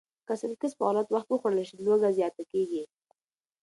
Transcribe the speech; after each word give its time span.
که 0.27 0.33
سنکس 0.41 0.71
په 0.77 0.83
غلط 0.87 1.07
وخت 1.11 1.27
وخوړل 1.29 1.63
شي، 1.69 1.75
لوږه 1.85 2.09
زیاته 2.17 2.43
کېږي. 2.51 2.83